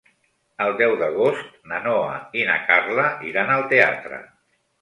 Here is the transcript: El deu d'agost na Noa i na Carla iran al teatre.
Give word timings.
El 0.63 0.71
deu 0.79 0.93
d'agost 1.01 1.51
na 1.73 1.81
Noa 1.85 2.17
i 2.41 2.49
na 2.49 2.57
Carla 2.71 3.07
iran 3.33 3.55
al 3.59 3.67
teatre. 3.75 4.23